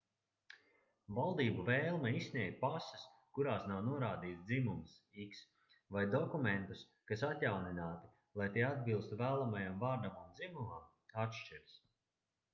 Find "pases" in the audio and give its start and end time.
2.63-3.01